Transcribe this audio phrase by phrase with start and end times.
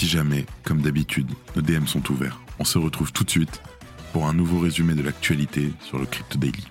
[0.00, 3.60] Si jamais, comme d'habitude, nos DM sont ouverts, on se retrouve tout de suite
[4.14, 6.66] pour un nouveau résumé de l'actualité sur le Crypto Daily.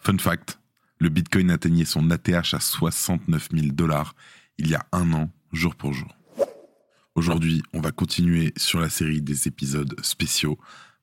[0.00, 0.58] Fun fact,
[0.98, 4.16] le Bitcoin atteignait son ATH à 69 000 dollars
[4.58, 6.12] il y a un an, jour pour jour.
[7.14, 10.58] Aujourd'hui, on va continuer sur la série des épisodes spéciaux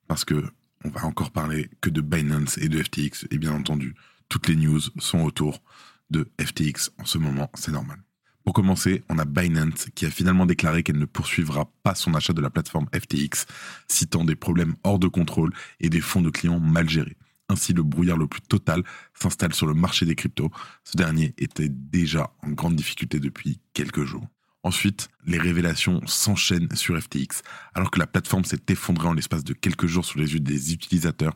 [0.06, 0.44] parce que
[0.84, 3.94] on va encore parler que de Binance et de FTX et bien entendu,
[4.28, 5.62] toutes les news sont autour
[6.10, 8.02] de FTX en ce moment, c'est normal.
[8.48, 12.32] Pour commencer, on a Binance qui a finalement déclaré qu'elle ne poursuivra pas son achat
[12.32, 13.44] de la plateforme FTX,
[13.88, 17.18] citant des problèmes hors de contrôle et des fonds de clients mal gérés.
[17.50, 20.50] Ainsi, le brouillard le plus total s'installe sur le marché des cryptos.
[20.82, 24.26] Ce dernier était déjà en grande difficulté depuis quelques jours.
[24.64, 27.42] Ensuite, les révélations s'enchaînent sur FTX.
[27.74, 30.72] Alors que la plateforme s'est effondrée en l'espace de quelques jours sous les yeux des
[30.72, 31.34] utilisateurs,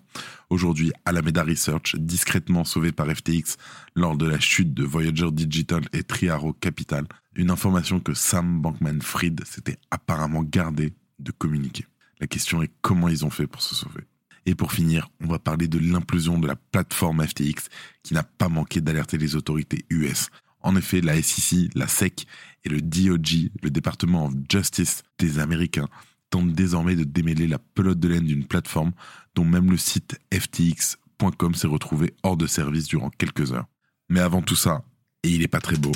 [0.50, 3.56] aujourd'hui, Alameda Research, discrètement sauvé par FTX
[3.94, 7.06] lors de la chute de Voyager Digital et Triaro Capital,
[7.36, 11.86] une information que Sam Bankman-Fried s'était apparemment gardé de communiquer.
[12.20, 14.02] La question est comment ils ont fait pour se sauver.
[14.46, 17.68] Et pour finir, on va parler de l'implosion de la plateforme FTX
[18.02, 20.28] qui n'a pas manqué d'alerter les autorités US.
[20.60, 22.26] En effet, la SEC, la SEC
[22.64, 25.88] et le DOJ, le département of Justice des Américains,
[26.30, 28.92] tentent désormais de démêler la pelote de laine d'une plateforme
[29.34, 33.66] dont même le site ftx.com s'est retrouvé hors de service durant quelques heures.
[34.08, 34.82] Mais avant tout ça,
[35.22, 35.92] et il est pas très beau,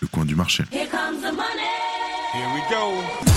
[0.00, 0.64] le coin du marché.
[0.70, 1.64] Here comes the money.
[2.34, 3.34] Here we go.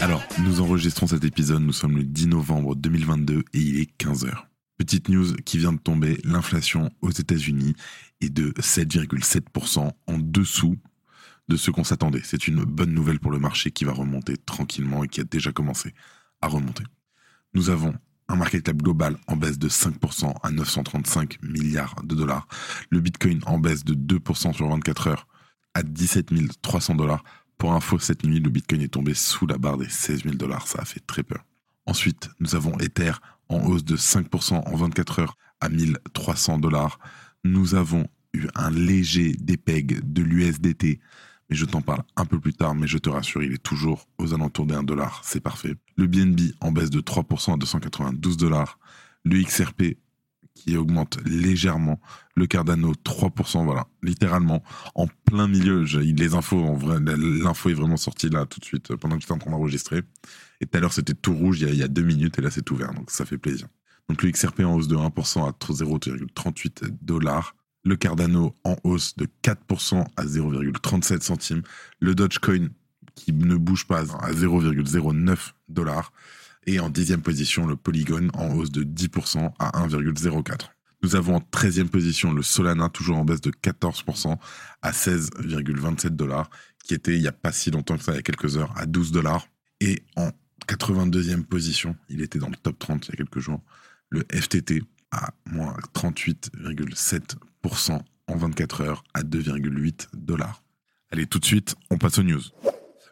[0.00, 4.30] Alors, nous enregistrons cet épisode, nous sommes le 10 novembre 2022 et il est 15h.
[4.76, 7.74] Petite news qui vient de tomber, l'inflation aux États-Unis
[8.20, 10.76] est de 7,7% en dessous
[11.48, 12.20] de ce qu'on s'attendait.
[12.24, 15.52] C'est une bonne nouvelle pour le marché qui va remonter tranquillement et qui a déjà
[15.52, 15.94] commencé
[16.42, 16.84] à remonter.
[17.54, 17.94] Nous avons
[18.28, 22.46] un market cap global en baisse de 5% à 935 milliards de dollars.
[22.90, 25.26] Le Bitcoin en baisse de 2% sur 24 heures
[25.74, 27.24] à 17 300 dollars.
[27.56, 30.66] Pour info, cette nuit, le Bitcoin est tombé sous la barre des 16 000 dollars.
[30.66, 31.44] Ça a fait très peur.
[31.86, 33.12] Ensuite, nous avons Ether
[33.48, 36.98] en hausse de 5% en 24 heures à 1300 dollars.
[37.44, 41.00] Nous avons eu un léger dépeg de l'USDT,
[41.48, 44.06] mais je t'en parle un peu plus tard, mais je te rassure, il est toujours
[44.18, 45.76] aux alentours des 1 dollar, c'est parfait.
[45.96, 48.78] Le BNB en baisse de 3% à 292 dollars.
[49.24, 49.96] Le XRP
[50.56, 52.00] qui augmente légèrement.
[52.34, 55.84] Le Cardano 3%, voilà, littéralement en plein milieu.
[55.84, 59.52] les infos, l'info est vraiment sortie là tout de suite pendant que j'étais en train
[59.52, 60.02] d'enregistrer.
[60.60, 62.62] Et tout à l'heure c'était tout rouge il y, a, deux minutes et là c'est
[62.62, 63.68] tout vert, donc ça fait plaisir.
[64.08, 67.54] Donc le XRP en hausse de 1% à 0,38 dollars.
[67.84, 71.62] Le Cardano en hausse de 4% à 0,37 centimes.
[72.00, 72.68] Le Dogecoin
[73.14, 76.12] qui ne bouge pas à 0,09 dollars.
[76.66, 80.70] Et en dixième position, le Polygon en hausse de 10% à 1,04.
[81.02, 84.36] Nous avons en 13e position le Solana, toujours en baisse de 14%
[84.82, 86.50] à 16,27 dollars,
[86.84, 88.72] qui était il n'y a pas si longtemps que ça, il y a quelques heures,
[88.76, 89.46] à 12 dollars.
[89.80, 90.30] Et en
[90.66, 93.62] 82e position, il était dans le top 30 il y a quelques jours,
[94.08, 94.82] le FTT
[95.12, 100.64] à moins 38,7% en 24 heures à 2,8 dollars.
[101.12, 102.42] Allez, tout de suite, on passe aux news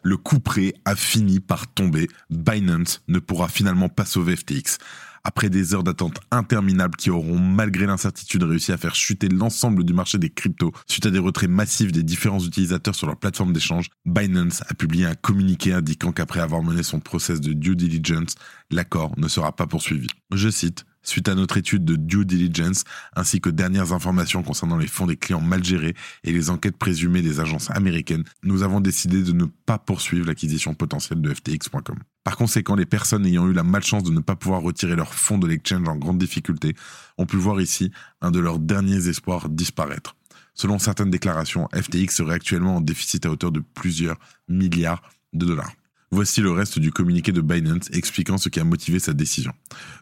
[0.05, 2.07] le coup près a fini par tomber.
[2.29, 4.77] Binance ne pourra finalement pas sauver FTX.
[5.23, 9.93] Après des heures d'attente interminables qui auront, malgré l'incertitude, réussi à faire chuter l'ensemble du
[9.93, 13.89] marché des cryptos suite à des retraits massifs des différents utilisateurs sur leur plateforme d'échange,
[14.05, 18.35] Binance a publié un communiqué indiquant qu'après avoir mené son process de due diligence,
[18.69, 20.07] l'accord ne sera pas poursuivi.
[20.31, 22.83] Je cite, Suite à notre étude de due diligence,
[23.15, 25.93] ainsi que dernières informations concernant les fonds des clients mal gérés
[26.23, 30.73] et les enquêtes présumées des agences américaines, nous avons décidé de ne pas poursuivre l'acquisition
[30.73, 31.99] potentielle de FTX.com.
[32.23, 35.37] Par conséquent, les personnes ayant eu la malchance de ne pas pouvoir retirer leurs fonds
[35.37, 36.73] de l'exchange en grande difficulté
[37.19, 37.91] ont pu voir ici
[38.21, 40.15] un de leurs derniers espoirs disparaître.
[40.55, 45.03] Selon certaines déclarations, FTX serait actuellement en déficit à hauteur de plusieurs milliards
[45.33, 45.71] de dollars.
[46.11, 49.51] Voici le reste du communiqué de Binance expliquant ce qui a motivé sa décision.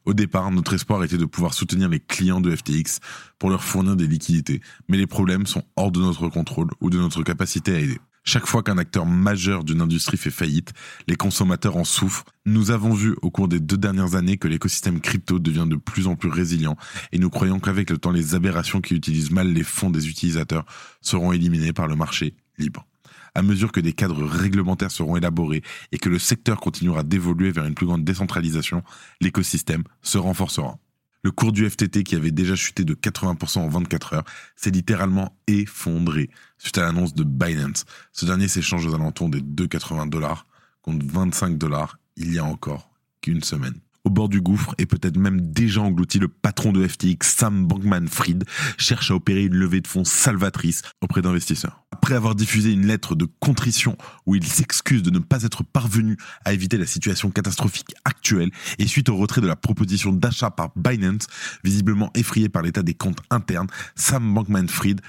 [0.06, 3.00] Au départ, notre espoir était de pouvoir soutenir les clients de FTX
[3.40, 6.98] pour leur fournir des liquidités, mais les problèmes sont hors de notre contrôle ou de
[7.00, 8.00] notre capacité à aider.
[8.26, 10.72] Chaque fois qu'un acteur majeur d'une industrie fait faillite,
[11.08, 12.24] les consommateurs en souffrent.
[12.46, 16.08] Nous avons vu au cours des deux dernières années que l'écosystème crypto devient de plus
[16.08, 16.78] en plus résilient
[17.12, 20.66] et nous croyons qu'avec le temps, les aberrations qui utilisent mal les fonds des utilisateurs
[21.02, 22.88] seront éliminées par le marché libre.
[23.35, 27.65] À mesure que des cadres réglementaires seront élaborés et que le secteur continuera d'évoluer vers
[27.65, 28.83] une plus grande décentralisation,
[29.21, 30.77] l'écosystème se renforcera.
[31.24, 34.25] Le cours du FTT, qui avait déjà chuté de 80% en 24 heures,
[34.56, 37.85] s'est littéralement effondré suite à l'annonce de Binance.
[38.12, 40.45] Ce dernier s'échange aux alentours des 2,80 dollars
[40.81, 42.91] contre 25 dollars il y a encore
[43.21, 47.18] qu'une semaine au bord du gouffre et peut-être même déjà englouti, le patron de FTX,
[47.21, 48.44] Sam Bankman-Fried,
[48.77, 51.82] cherche à opérer une levée de fonds salvatrice auprès d'investisseurs.
[52.04, 56.18] Après avoir diffusé une lettre de contrition où il s'excuse de ne pas être parvenu
[56.44, 60.72] à éviter la situation catastrophique actuelle et suite au retrait de la proposition d'achat par
[60.76, 61.28] Binance,
[61.64, 65.00] visiblement effrayé par l'état des comptes internes, Sam Bankman-Fried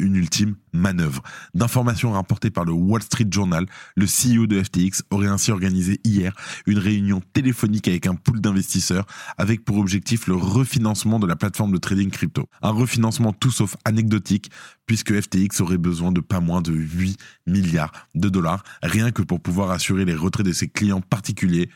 [0.00, 1.22] une ultime manœuvre.
[1.54, 3.66] D'informations rapportées par le Wall Street Journal,
[3.96, 6.34] le CEO de FTX aurait ainsi organisé hier
[6.66, 9.06] une réunion téléphonique avec un pool d'investisseurs
[9.38, 12.48] avec pour objectif le refinancement de la plateforme de trading crypto.
[12.62, 14.50] Un refinancement tout sauf anecdotique
[14.86, 17.16] puisque FTX aurait besoin de pas moins de 8
[17.46, 21.70] milliards de dollars rien que pour pouvoir assurer les retraits de ses clients particuliers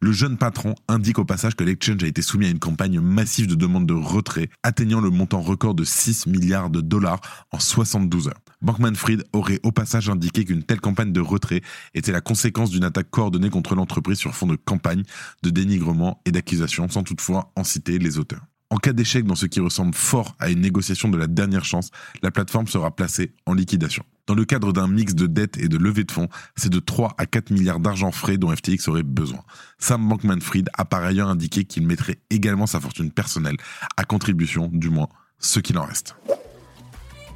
[0.00, 3.46] Le jeune patron indique au passage que l'exchange a été soumis à une campagne massive
[3.46, 7.20] de demandes de retrait, atteignant le montant record de 6 milliards de dollars
[7.50, 8.40] en 72 heures.
[8.62, 11.62] Bankman-Fried aurait au passage indiqué qu'une telle campagne de retrait
[11.94, 15.02] était la conséquence d'une attaque coordonnée contre l'entreprise sur fond de campagne,
[15.42, 18.46] de dénigrement et d'accusation, sans toutefois en citer les auteurs.
[18.70, 21.90] En cas d'échec dans ce qui ressemble fort à une négociation de la dernière chance,
[22.22, 24.04] la plateforme sera placée en liquidation.
[24.26, 27.14] Dans le cadre d'un mix de dettes et de levée de fonds, c'est de 3
[27.16, 29.42] à 4 milliards d'argent frais dont FTX aurait besoin.
[29.78, 33.56] Sam Bankman-Fried a par ailleurs indiqué qu'il mettrait également sa fortune personnelle
[33.96, 35.08] à contribution, du moins
[35.38, 36.16] ce qu'il en reste.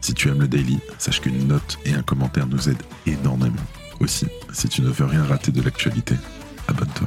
[0.01, 3.63] Si tu aimes le daily, sache qu'une note et un commentaire nous aident énormément.
[4.01, 6.17] Aussi, si tu ne veux rien rater de l'actualité,
[6.67, 7.07] abonne-toi.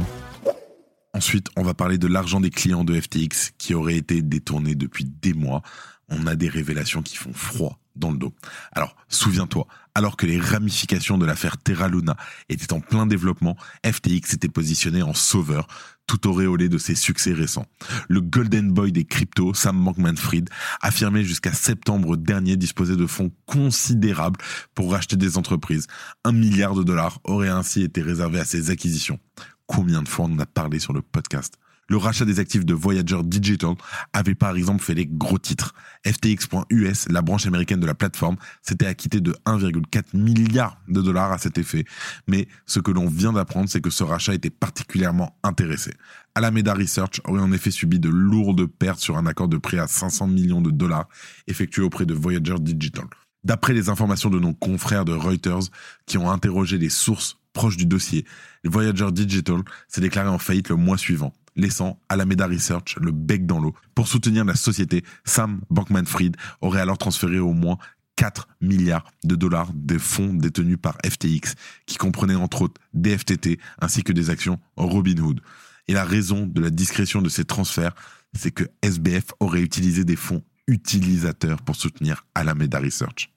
[1.14, 5.06] Ensuite, on va parler de l'argent des clients de FTX qui aurait été détourné depuis
[5.06, 5.62] des mois.
[6.10, 8.34] On a des révélations qui font froid dans le dos.
[8.72, 12.18] Alors, souviens-toi, alors que les ramifications de l'affaire Terra Luna
[12.50, 13.56] étaient en plein développement,
[13.86, 15.68] FTX était positionné en sauveur,
[16.08, 17.68] tout auréolé de ses succès récents.
[18.10, 20.50] Le Golden Boy des cryptos, Sam Bankman-Fried,
[20.82, 24.40] affirmait jusqu'à septembre dernier disposer de fonds considérables
[24.74, 25.86] pour racheter des entreprises.
[26.24, 29.20] Un milliard de dollars aurait ainsi été réservé à ses acquisitions.
[29.68, 31.58] Combien de fois on en a parlé sur le podcast
[31.90, 33.76] le rachat des actifs de Voyager Digital
[34.14, 35.74] avait par exemple fait les gros titres.
[36.06, 41.38] FTX.us, la branche américaine de la plateforme, s'était acquitté de 1,4 milliard de dollars à
[41.38, 41.86] cet effet.
[42.28, 45.94] Mais ce que l'on vient d'apprendre, c'est que ce rachat était particulièrement intéressé.
[46.36, 49.88] Alameda Research aurait en effet subi de lourdes pertes sur un accord de prêt à
[49.88, 51.08] 500 millions de dollars
[51.48, 53.06] effectué auprès de Voyager Digital.
[53.44, 55.70] D'après les informations de nos confrères de Reuters
[56.06, 58.26] qui ont interrogé les sources proches du dossier,
[58.64, 63.60] Voyager Digital s'est déclaré en faillite le mois suivant laissant Alameda Research le bec dans
[63.60, 63.74] l'eau.
[63.96, 67.78] Pour soutenir la société, Sam Bankman-Fried aurait alors transféré au moins
[68.16, 71.56] 4 milliards de dollars de fonds détenus par FTX,
[71.86, 75.42] qui comprenaient entre autres des FTT ainsi que des actions Robinhood.
[75.88, 77.96] Et la raison de la discrétion de ces transferts,
[78.34, 83.33] c'est que SBF aurait utilisé des fonds utilisateurs pour soutenir Alameda Research.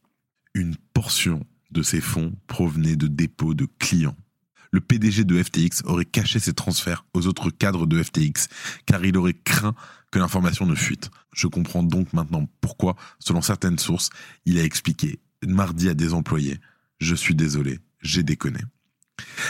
[0.57, 4.17] Une portion de ces fonds provenait de dépôts de clients
[4.73, 8.49] le PDG de FTX aurait caché ses transferts aux autres cadres de FTX,
[8.85, 9.75] car il aurait craint
[10.11, 11.11] que l'information ne fuite.
[11.33, 14.11] Je comprends donc maintenant pourquoi, selon certaines sources,
[14.45, 16.59] il a expliqué mardi à des employés
[16.99, 18.61] Je suis désolé, j'ai déconné.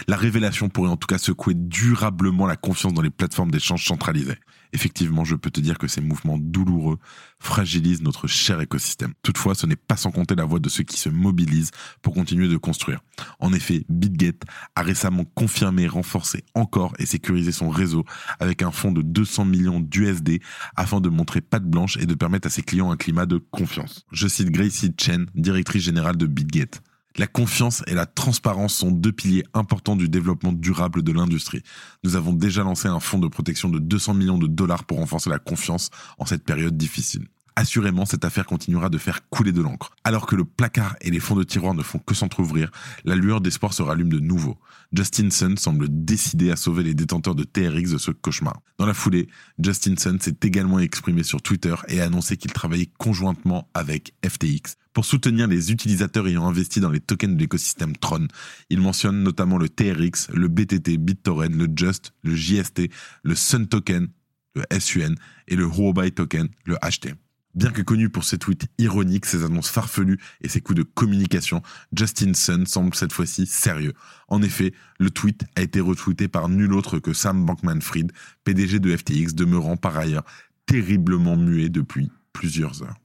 [0.07, 4.39] La révélation pourrait en tout cas secouer durablement la confiance dans les plateformes d'échange centralisées.
[4.73, 6.99] Effectivement, je peux te dire que ces mouvements douloureux
[7.39, 9.13] fragilisent notre cher écosystème.
[9.23, 11.71] Toutefois, ce n'est pas sans compter la voix de ceux qui se mobilisent
[12.03, 13.01] pour continuer de construire.
[13.39, 14.43] En effet, BitGate
[14.75, 18.05] a récemment confirmé, renforcé encore et sécurisé son réseau
[18.41, 20.41] avec un fonds de 200 millions d'USD
[20.77, 24.05] afin de montrer patte blanche et de permettre à ses clients un climat de confiance.
[24.13, 26.83] Je cite Gracie Chen, directrice générale de BitGate.
[27.19, 31.63] La confiance et la transparence sont deux piliers importants du développement durable de l'industrie.
[32.05, 35.31] Nous avons déjà lancé un fonds de protection de 200 millions de dollars pour renforcer
[35.31, 37.27] la confiance en cette période difficile.
[37.59, 39.97] Assurément, cette affaire continuera de faire couler de l'encre.
[40.05, 42.71] Alors que le placard et les fonds de tiroir ne font que s'entr'ouvrir,
[43.07, 44.59] la lueur d'espoir se rallume de nouveau.
[44.93, 48.61] Justin Sun semble décidé à sauver les détenteurs de TRX de ce cauchemar.
[48.79, 52.91] Dans la foulée, Justin Sun s'est également exprimé sur Twitter et a annoncé qu'il travaillait
[52.99, 58.29] conjointement avec FTX pour soutenir les utilisateurs ayant investi dans les tokens de l'écosystème Tron.
[58.69, 62.91] Il mentionne notamment le TRX, le BTT, BitTorrent, le Just, le JST,
[63.23, 64.09] le Sun Token,
[64.55, 65.15] le SUN
[65.49, 67.15] et le Huobai Token, le HT.
[67.57, 71.63] Bien que connu pour ses tweets ironiques, ses annonces farfelues et ses coups de communication,
[71.97, 73.95] Justin Sun semble cette fois-ci sérieux.
[74.29, 78.13] En effet, le tweet a été retweeté par nul autre que Sam Bankman-Fried,
[78.45, 80.25] PDG de FTX, demeurant par ailleurs
[80.67, 82.99] terriblement muet depuis plusieurs heures.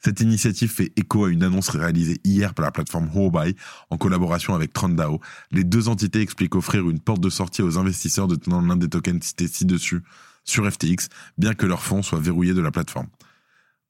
[0.00, 3.56] Cette initiative fait écho à une annonce réalisée hier par la plateforme Huobai
[3.88, 5.18] en collaboration avec Trondao.
[5.50, 9.22] Les deux entités expliquent offrir une porte de sortie aux investisseurs détenant l'un des tokens
[9.22, 10.02] cités ci-dessus
[10.44, 13.06] sur FTX, bien que leurs fonds soient verrouillés de la plateforme.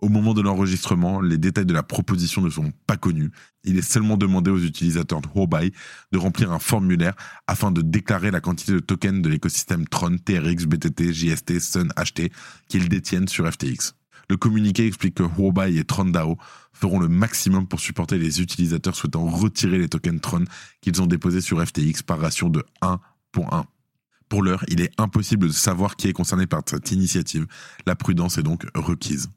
[0.03, 3.31] Au moment de l'enregistrement, les détails de la proposition ne sont pas connus.
[3.63, 5.71] Il est seulement demandé aux utilisateurs de Huobai
[6.11, 7.15] de remplir un formulaire
[7.47, 12.33] afin de déclarer la quantité de tokens de l'écosystème Tron, TRX, BTT, JST, Sun, HT
[12.67, 13.95] qu'ils détiennent sur FTX.
[14.29, 16.37] Le communiqué explique que Huobai et TronDAO
[16.73, 20.45] feront le maximum pour supporter les utilisateurs souhaitant retirer les tokens Tron
[20.81, 22.99] qu'ils ont déposés sur FTX par ratio de 1
[23.31, 23.67] pour 1.
[24.29, 27.47] Pour l'heure, il est impossible de savoir qui est concerné par cette initiative.
[27.87, 29.31] La prudence est donc requise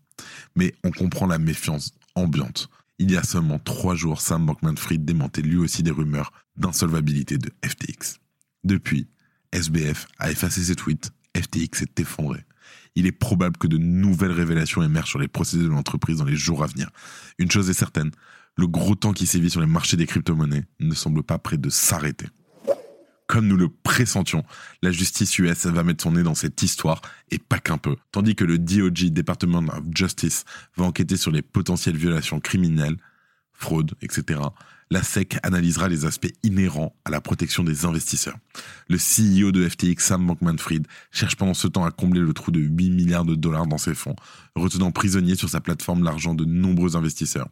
[0.55, 2.69] mais on comprend la méfiance ambiante.
[2.97, 7.51] Il y a seulement trois jours, Sam Bankman-Fried démentait lui aussi des rumeurs d'insolvabilité de
[7.65, 8.19] FTX.
[8.63, 9.07] Depuis,
[9.51, 12.39] SBF a effacé ses tweets, FTX s'est effondré.
[12.95, 16.35] Il est probable que de nouvelles révélations émergent sur les procédés de l'entreprise dans les
[16.35, 16.89] jours à venir.
[17.37, 18.11] Une chose est certaine,
[18.57, 21.69] le gros temps qui sévit sur les marchés des crypto-monnaies ne semble pas près de
[21.69, 22.27] s'arrêter
[23.27, 24.43] comme nous le pressentions,
[24.81, 27.01] la justice US va mettre son nez dans cette histoire,
[27.31, 27.95] et pas qu'un peu.
[28.11, 30.45] Tandis que le DOJ, Department of Justice,
[30.77, 32.97] va enquêter sur les potentielles violations criminelles,
[33.53, 34.39] fraude, etc.,
[34.91, 38.37] la SEC analysera les aspects inhérents à la protection des investisseurs.
[38.87, 42.59] Le CEO de FTX, Sam Bankman-Fried, cherche pendant ce temps à combler le trou de
[42.59, 44.15] 8 milliards de dollars dans ses fonds,
[44.55, 47.49] retenant prisonnier sur sa plateforme l'argent de nombreux investisseurs.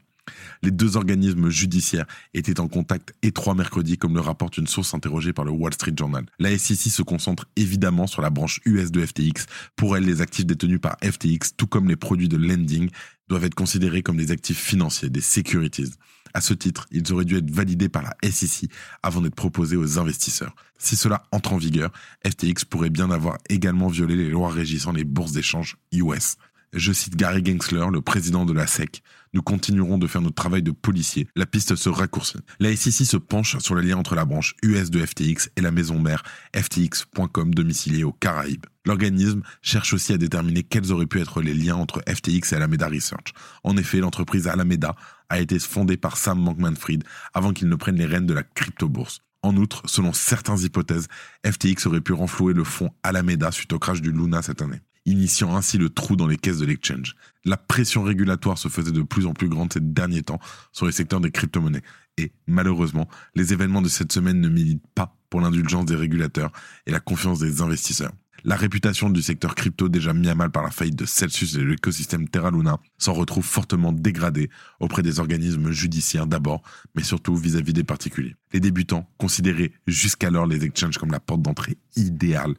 [0.62, 5.34] Les deux organismes judiciaires étaient en contact étroit mercredi, comme le rapporte une source interrogée
[5.34, 6.26] par le Wall Street Journal.
[6.40, 9.46] La SEC se concentre évidemment sur la branche US de FTX.
[9.76, 12.90] Pour elle, les actifs détenus par FTX, tout comme les produits de lending,
[13.30, 15.94] doivent être considérés comme des actifs financiers, des securities.
[16.34, 18.70] À ce titre, ils auraient dû être validés par la SEC
[19.04, 20.56] avant d'être proposés aux investisseurs.
[20.80, 21.92] Si cela entre en vigueur,
[22.26, 26.38] FTX pourrait bien avoir également violé les lois régissant les bourses d'échange US.
[26.76, 29.04] Je cite Gary Gensler, le président de la SEC.
[29.34, 31.28] Nous continuerons de faire notre travail de policier.
[31.36, 32.40] La piste se raccourcit.
[32.60, 35.70] La SEC se penche sur le lien entre la branche US de FTX et la
[35.70, 36.24] maison mère
[36.56, 38.66] FTX.com domiciliée aux Caraïbes.
[38.86, 42.88] L'organisme cherche aussi à déterminer quels auraient pu être les liens entre FTX et Alameda
[42.88, 43.34] Research.
[43.64, 44.96] En effet, l'entreprise Alameda
[45.30, 47.04] a été fondée par Sam Bankman-Fried
[47.36, 49.20] avant qu'il ne prenne les rênes de la crypto-bourse.
[49.44, 51.08] En outre, selon certaines hypothèses,
[51.46, 55.56] FTX aurait pu renflouer le fonds Alameda suite au crash du Luna cette année initiant
[55.56, 57.16] ainsi le trou dans les caisses de l'exchange.
[57.46, 60.40] La pression régulatoire se faisait de plus en plus grande ces derniers temps
[60.72, 61.84] sur les secteurs des crypto-monnaies.
[62.18, 66.52] Et malheureusement, les événements de cette semaine ne militent pas pour l'indulgence des régulateurs
[66.86, 68.14] et la confiance des investisseurs.
[68.46, 71.60] La réputation du secteur crypto déjà mis à mal par la faillite de Celsius et
[71.60, 74.50] de l'écosystème Terra Luna s'en retrouve fortement dégradée
[74.82, 76.62] auprès des organismes judiciaires d'abord,
[76.94, 78.36] mais surtout vis-à-vis des particuliers.
[78.52, 82.56] Les débutants considéraient jusqu'alors les exchanges comme la porte d'entrée idéale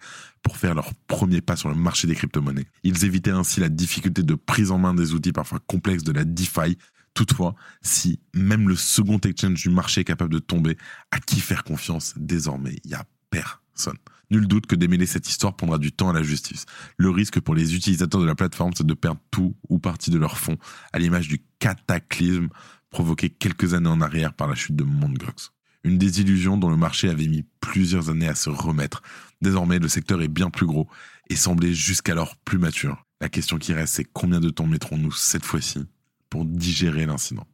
[0.56, 2.66] faire leur premier pas sur le marché des crypto-monnaies.
[2.82, 6.24] Ils évitaient ainsi la difficulté de prise en main des outils parfois complexes de la
[6.24, 6.78] DeFi.
[7.14, 10.76] Toutefois, si même le second exchange du marché est capable de tomber,
[11.10, 12.14] à qui faire confiance?
[12.16, 13.98] Désormais Il y a personne.
[14.30, 16.64] Nul doute que démêler cette histoire prendra du temps à la justice.
[16.96, 20.18] Le risque pour les utilisateurs de la plateforme, c'est de perdre tout ou partie de
[20.18, 20.56] leurs fonds,
[20.92, 22.48] à l'image du cataclysme
[22.90, 25.18] provoqué quelques années en arrière par la chute de Mt.
[25.18, 25.52] Gox.
[25.82, 29.02] Une désillusion dont le marché avait mis plusieurs années à se remettre.
[29.44, 30.88] Désormais, le secteur est bien plus gros
[31.28, 33.04] et semblait jusqu'alors plus mature.
[33.20, 35.84] La question qui reste, c'est combien de temps mettrons-nous cette fois-ci
[36.30, 37.46] pour digérer l'incident?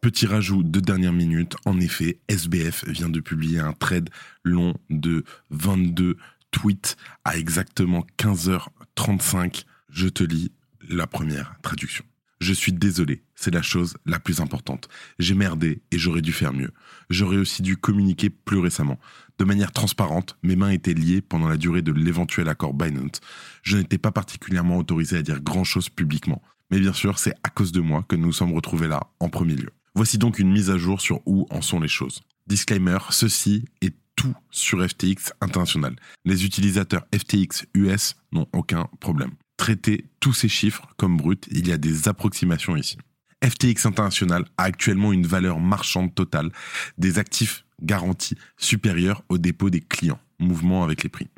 [0.00, 4.08] Petit rajout de dernière minute, en effet, SBF vient de publier un trade
[4.42, 6.16] long de 22
[6.50, 9.66] tweets à exactement 15h35.
[9.90, 10.50] Je te lis
[10.88, 12.06] la première traduction.
[12.40, 14.88] Je suis désolé, c'est la chose la plus importante.
[15.18, 16.70] J'ai merdé et j'aurais dû faire mieux.
[17.08, 18.98] J'aurais aussi dû communiquer plus récemment.
[19.38, 23.20] De manière transparente, mes mains étaient liées pendant la durée de l'éventuel accord Binance.
[23.62, 26.42] Je n'étais pas particulièrement autorisé à dire grand-chose publiquement.
[26.70, 29.28] Mais bien sûr, c'est à cause de moi que nous nous sommes retrouvés là en
[29.28, 29.70] premier lieu.
[29.94, 32.22] Voici donc une mise à jour sur où en sont les choses.
[32.46, 35.96] Disclaimer, ceci est tout sur FTX international.
[36.24, 39.32] Les utilisateurs FTX US n'ont aucun problème.
[39.56, 42.98] Traitez tous ces chiffres comme bruts, il y a des approximations ici.
[43.44, 46.50] FTX International a actuellement une valeur marchande totale
[46.98, 51.28] des actifs garantis supérieure au dépôt des clients, mouvement avec les prix.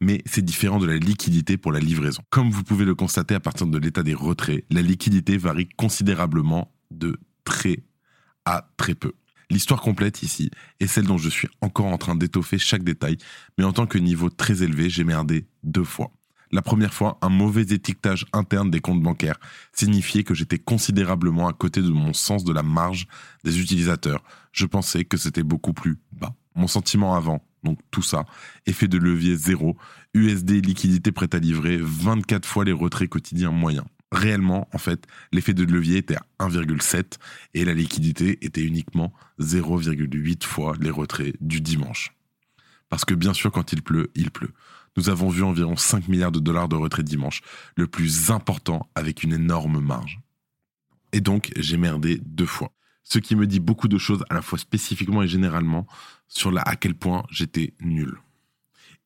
[0.00, 2.22] Mais c'est différent de la liquidité pour la livraison.
[2.30, 6.72] Comme vous pouvez le constater à partir de l'état des retraits, la liquidité varie considérablement
[6.90, 7.78] de très
[8.44, 9.12] à très peu.
[9.50, 13.16] L'histoire complète ici est celle dont je suis encore en train d'étoffer chaque détail,
[13.58, 16.12] mais en tant que niveau très élevé, j'ai merdé deux fois.
[16.52, 19.38] La première fois, un mauvais étiquetage interne des comptes bancaires
[19.72, 23.06] signifiait que j'étais considérablement à côté de mon sens de la marge
[23.44, 24.22] des utilisateurs.
[24.52, 26.34] Je pensais que c'était beaucoup plus bas.
[26.54, 28.24] Mon sentiment avant, donc tout ça,
[28.66, 29.76] effet de levier zéro,
[30.14, 33.86] USD liquidité prête à livrer, 24 fois les retraits quotidiens moyens.
[34.12, 37.18] Réellement, en fait, l'effet de levier était à 1,7
[37.54, 42.12] et la liquidité était uniquement 0,8 fois les retraits du dimanche.
[42.88, 44.52] Parce que bien sûr, quand il pleut, il pleut.
[44.96, 47.42] Nous avons vu environ 5 milliards de dollars de retraits dimanche,
[47.76, 50.20] le plus important avec une énorme marge.
[51.12, 52.72] Et donc, j'ai merdé deux fois.
[53.04, 55.86] Ce qui me dit beaucoup de choses, à la fois spécifiquement et généralement,
[56.28, 58.18] sur à quel point j'étais nul.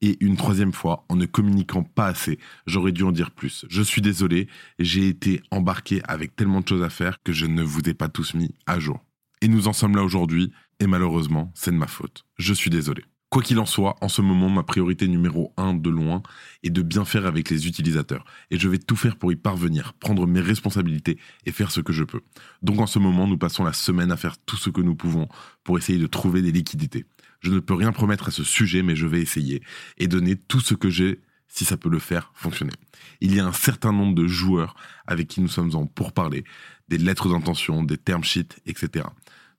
[0.00, 3.66] Et une troisième fois, en ne communiquant pas assez, j'aurais dû en dire plus.
[3.68, 7.62] Je suis désolé, j'ai été embarqué avec tellement de choses à faire que je ne
[7.62, 9.04] vous ai pas tous mis à jour.
[9.42, 12.24] Et nous en sommes là aujourd'hui, et malheureusement, c'est de ma faute.
[12.38, 13.04] Je suis désolé.
[13.30, 16.20] Quoi qu'il en soit, en ce moment, ma priorité numéro un de loin
[16.64, 18.24] est de bien faire avec les utilisateurs.
[18.50, 21.92] Et je vais tout faire pour y parvenir, prendre mes responsabilités et faire ce que
[21.92, 22.22] je peux.
[22.62, 25.28] Donc en ce moment, nous passons la semaine à faire tout ce que nous pouvons
[25.62, 27.06] pour essayer de trouver des liquidités.
[27.38, 29.62] Je ne peux rien promettre à ce sujet, mais je vais essayer
[29.96, 32.72] et donner tout ce que j'ai si ça peut le faire fonctionner.
[33.20, 34.74] Il y a un certain nombre de joueurs
[35.06, 36.42] avec qui nous sommes en pourparlers,
[36.88, 39.06] des lettres d'intention, des term sheets, etc.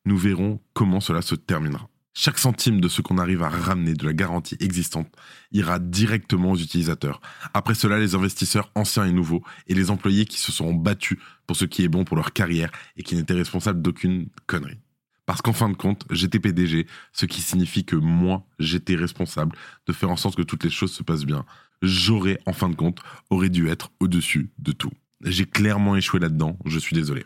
[0.03, 1.87] Nous verrons comment cela se terminera.
[2.13, 5.07] Chaque centime de ce qu'on arrive à ramener de la garantie existante
[5.53, 7.21] ira directement aux utilisateurs.
[7.53, 11.55] Après cela, les investisseurs anciens et nouveaux et les employés qui se seront battus pour
[11.55, 14.79] ce qui est bon pour leur carrière et qui n'étaient responsables d'aucune connerie.
[15.25, 19.55] Parce qu'en fin de compte, j'étais PDG, ce qui signifie que moi, j'étais responsable
[19.87, 21.45] de faire en sorte que toutes les choses se passent bien.
[21.81, 22.99] J'aurais, en fin de compte,
[23.29, 24.91] aurait dû être au-dessus de tout.
[25.23, 27.25] J'ai clairement échoué là-dedans, je suis désolé.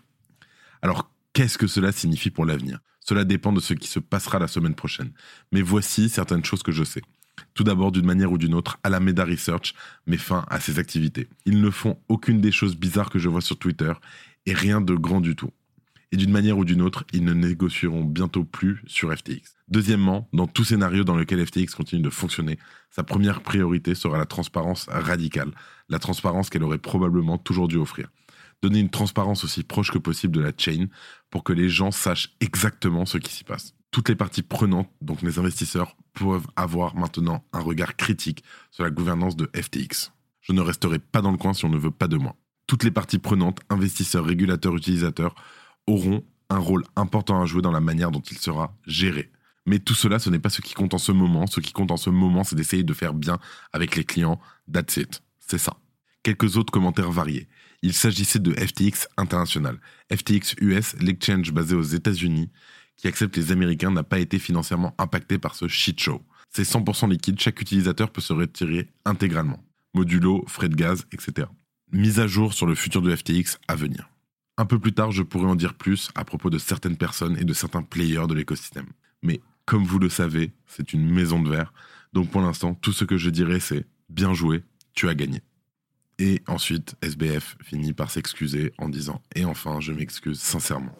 [0.83, 2.79] Alors, qu'est-ce que cela signifie pour l'avenir?
[3.07, 5.11] Cela dépend de ce qui se passera la semaine prochaine.
[5.51, 7.01] Mais voici certaines choses que je sais.
[7.53, 9.75] Tout d'abord, d'une manière ou d'une autre, Alameda Research
[10.07, 11.27] met fin à ses activités.
[11.45, 13.93] Ils ne font aucune des choses bizarres que je vois sur Twitter
[14.47, 15.51] et rien de grand du tout.
[16.11, 19.55] Et d'une manière ou d'une autre, ils ne négocieront bientôt plus sur FTX.
[19.67, 22.57] Deuxièmement, dans tout scénario dans lequel FTX continue de fonctionner,
[22.89, 25.51] sa première priorité sera la transparence radicale,
[25.89, 28.09] la transparence qu'elle aurait probablement toujours dû offrir
[28.61, 30.87] donner une transparence aussi proche que possible de la chain
[31.29, 33.73] pour que les gens sachent exactement ce qui s'y passe.
[33.91, 38.89] Toutes les parties prenantes, donc les investisseurs, peuvent avoir maintenant un regard critique sur la
[38.89, 40.11] gouvernance de FTX.
[40.41, 42.35] Je ne resterai pas dans le coin si on ne veut pas de moi.
[42.67, 45.35] Toutes les parties prenantes, investisseurs, régulateurs, utilisateurs,
[45.87, 49.31] auront un rôle important à jouer dans la manière dont il sera géré.
[49.65, 51.47] Mais tout cela, ce n'est pas ce qui compte en ce moment.
[51.47, 53.39] Ce qui compte en ce moment, c'est d'essayer de faire bien
[53.73, 54.39] avec les clients.
[54.71, 55.23] That's it.
[55.39, 55.77] C'est ça.
[56.25, 57.47] Quelques autres commentaires variés.
[57.83, 59.79] Il s'agissait de FTX International.
[60.11, 62.49] FTX US, l'exchange basé aux États-Unis,
[62.97, 66.23] qui accepte les Américains, n'a pas été financièrement impacté par ce shit show.
[66.49, 69.63] C'est 100% liquide, chaque utilisateur peut se retirer intégralement.
[69.93, 71.47] Modulo, frais de gaz, etc.
[71.91, 74.09] Mise à jour sur le futur de FTX à venir.
[74.57, 77.43] Un peu plus tard, je pourrais en dire plus à propos de certaines personnes et
[77.43, 78.87] de certains players de l'écosystème.
[79.21, 81.71] Mais comme vous le savez, c'est une maison de verre.
[82.13, 84.63] Donc pour l'instant, tout ce que je dirais, c'est bien joué,
[84.95, 85.43] tu as gagné.
[86.17, 90.97] Et ensuite, SBF finit par s'excuser en disant Et enfin, je m'excuse sincèrement.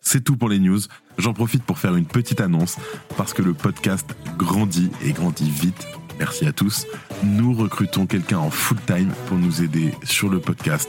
[0.00, 0.80] C'est tout pour les news.
[1.16, 2.76] J'en profite pour faire une petite annonce
[3.16, 5.86] parce que le podcast grandit et grandit vite.
[6.22, 6.86] Merci à tous.
[7.24, 10.88] Nous recrutons quelqu'un en full time pour nous aider sur le podcast.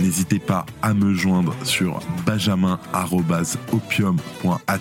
[0.00, 4.78] N'hésitez pas à me joindre sur benjamin.opium.at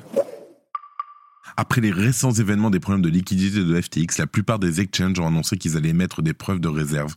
[1.59, 5.27] Après les récents événements des problèmes de liquidité de FTX, la plupart des exchanges ont
[5.27, 7.15] annoncé qu'ils allaient mettre des preuves de réserve.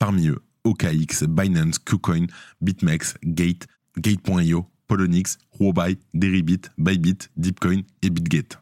[0.00, 2.26] Parmi eux, OKX, Binance, KuCoin,
[2.60, 8.58] BitMEX, Gate, Gate.io, Polonix, Huobi, Deribit, Bybit, Deepcoin et BitGate.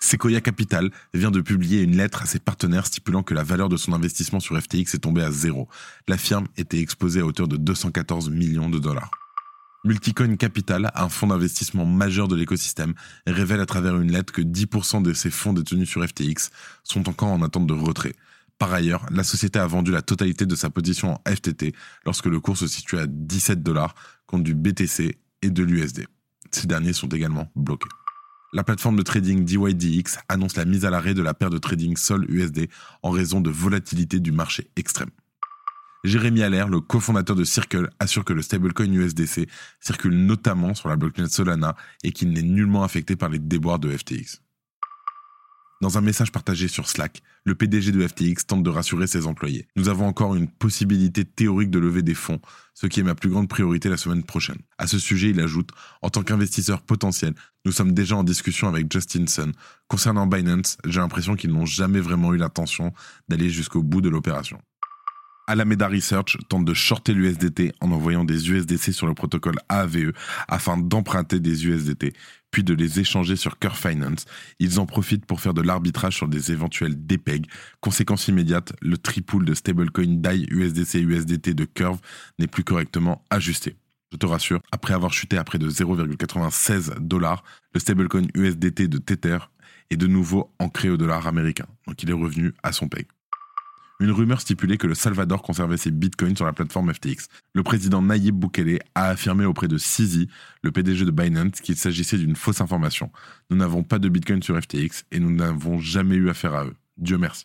[0.00, 3.76] Sequoia Capital vient de publier une lettre à ses partenaires stipulant que la valeur de
[3.76, 5.68] son investissement sur FTX est tombée à zéro.
[6.08, 9.10] La firme était exposée à hauteur de 214 millions de dollars.
[9.84, 12.94] Multicoin Capital, un fonds d'investissement majeur de l'écosystème,
[13.26, 16.50] révèle à travers une lettre que 10% de ses fonds détenus sur FTX
[16.84, 18.14] sont encore en attente de retrait.
[18.62, 21.74] Par ailleurs, la société a vendu la totalité de sa position en FTT
[22.06, 23.96] lorsque le cours se situe à 17 dollars
[24.28, 26.06] contre du BTC et de l'USD.
[26.52, 27.88] Ces derniers sont également bloqués.
[28.52, 31.96] La plateforme de trading DYDX annonce la mise à l'arrêt de la paire de trading
[31.96, 32.68] Sol USD
[33.02, 35.10] en raison de volatilité du marché extrême.
[36.04, 39.48] Jérémy Allaire, le cofondateur de Circle, assure que le stablecoin USDC
[39.80, 43.90] circule notamment sur la blockchain Solana et qu'il n'est nullement affecté par les déboires de
[43.90, 44.40] FTX.
[45.82, 49.66] Dans un message partagé sur Slack, le PDG de FTX tente de rassurer ses employés.
[49.74, 52.38] Nous avons encore une possibilité théorique de lever des fonds,
[52.72, 54.58] ce qui est ma plus grande priorité la semaine prochaine.
[54.78, 58.92] À ce sujet, il ajoute, en tant qu'investisseur potentiel, nous sommes déjà en discussion avec
[58.92, 59.54] Justin Sun.
[59.88, 62.92] Concernant Binance, j'ai l'impression qu'ils n'ont jamais vraiment eu l'intention
[63.28, 64.60] d'aller jusqu'au bout de l'opération.
[65.48, 70.12] Alameda Research tente de shorter l'USDT en envoyant des USDC sur le protocole AAVE
[70.46, 72.12] afin d'emprunter des USDT,
[72.52, 74.26] puis de les échanger sur Curve Finance.
[74.60, 77.46] Ils en profitent pour faire de l'arbitrage sur des éventuels DPEG.
[77.80, 81.98] Conséquence immédiate, le tripool de stablecoin DAI USDC USDT de Curve
[82.38, 83.74] n'est plus correctement ajusté.
[84.12, 87.42] Je te rassure, après avoir chuté à près de 0,96 dollars,
[87.74, 89.38] le stablecoin USDT de Tether
[89.90, 91.66] est de nouveau ancré au dollar américain.
[91.86, 93.06] Donc il est revenu à son peg.
[94.02, 97.28] Une rumeur stipulait que le Salvador conservait ses bitcoins sur la plateforme FTX.
[97.54, 100.28] Le président Nayib Bukele a affirmé auprès de Sisi,
[100.62, 103.12] le PDG de Binance, qu'il s'agissait d'une fausse information.
[103.48, 106.74] Nous n'avons pas de bitcoin sur FTX et nous n'avons jamais eu affaire à eux.
[106.96, 107.44] Dieu merci.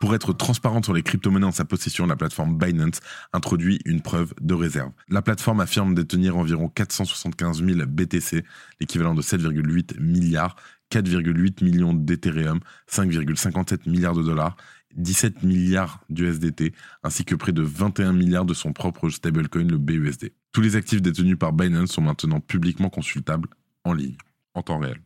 [0.00, 3.00] Pour être transparente sur les crypto-monnaies en sa possession, la plateforme Binance
[3.34, 4.92] introduit une preuve de réserve.
[5.08, 8.44] La plateforme affirme détenir environ 475 000 BTC,
[8.78, 10.56] l'équivalent de 7,8 milliards,
[10.90, 14.56] 4,8 millions d'Ethereum, 5,57 milliards de dollars
[14.96, 16.72] 17 milliards d'USDT,
[17.02, 20.32] ainsi que près de 21 milliards de son propre stablecoin, le BUSD.
[20.52, 23.48] Tous les actifs détenus par Binance sont maintenant publiquement consultables
[23.84, 24.16] en ligne,
[24.54, 25.00] en temps réel.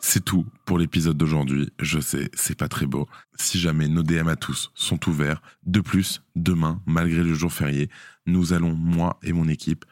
[0.00, 1.70] C'est tout pour l'épisode d'aujourd'hui.
[1.80, 3.08] Je sais, c'est pas très beau.
[3.36, 7.88] Si jamais nos DM à tous sont ouverts, de plus, demain, malgré le jour férié,
[8.26, 9.84] nous allons, moi et mon équipe,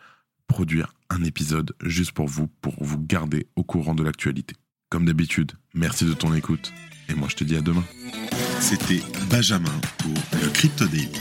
[0.46, 4.57] produire un épisode juste pour vous, pour vous garder au courant de l'actualité.
[4.90, 6.72] Comme d'habitude, merci de ton écoute
[7.09, 7.85] et moi je te dis à demain.
[8.61, 11.20] C'était Benjamin pour le Crypto Daily.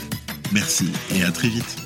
[0.52, 1.83] Merci et à très vite.